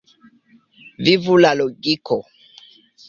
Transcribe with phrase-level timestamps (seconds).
[1.07, 2.21] Vivu la logiko!